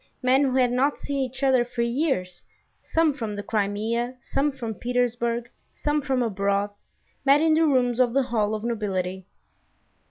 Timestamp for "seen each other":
0.97-1.63